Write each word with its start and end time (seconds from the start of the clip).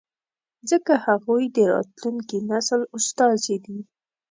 ځکه 0.69 0.93
هغوی 1.05 1.43
د 1.55 1.57
راتلونکي 1.73 2.37
نسل 2.49 2.81
استازي 2.97 3.57
دي. 3.65 3.79